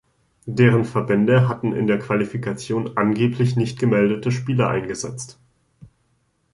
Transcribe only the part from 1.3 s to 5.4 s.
hatten in der Qualifikation angeblich nicht gemeldete Spieler eingesetzt.